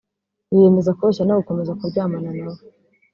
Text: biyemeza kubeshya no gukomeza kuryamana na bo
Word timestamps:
biyemeza 0.51 0.95
kubeshya 0.97 1.23
no 1.27 1.33
gukomeza 1.39 1.77
kuryamana 1.79 2.29
na 2.37 2.43
bo 2.45 2.53